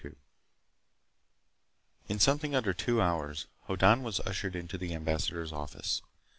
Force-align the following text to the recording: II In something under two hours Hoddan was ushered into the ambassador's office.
II 0.03 0.13
In 2.07 2.17
something 2.17 2.55
under 2.55 2.73
two 2.73 2.99
hours 2.99 3.45
Hoddan 3.67 4.01
was 4.01 4.19
ushered 4.21 4.55
into 4.55 4.75
the 4.79 4.95
ambassador's 4.95 5.53
office. 5.53 6.01